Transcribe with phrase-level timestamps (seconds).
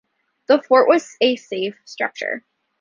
[0.47, 2.43] The Fort was a safe structure.